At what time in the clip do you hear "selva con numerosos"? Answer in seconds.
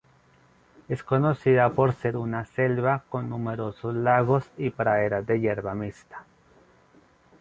2.45-3.93